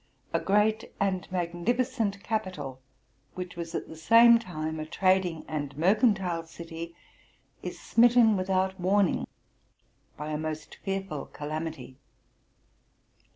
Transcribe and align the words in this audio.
A 0.33 0.39
great 0.39 0.91
and 0.99 1.31
magnificent 1.31 2.23
capital, 2.23 2.81
which 3.35 3.55
was 3.55 3.75
at 3.75 3.87
the 3.87 3.95
same 3.95 4.39
time 4.39 4.79
a 4.79 4.85
trading 4.87 5.45
and 5.47 5.77
mercantile 5.77 6.41
city, 6.43 6.95
is 7.61 7.79
smitten 7.79 8.35
with 8.35 8.49
out 8.49 8.79
warning 8.79 9.27
by 10.17 10.31
a 10.31 10.39
most 10.39 10.77
fearful 10.83 11.27
calamity. 11.27 11.99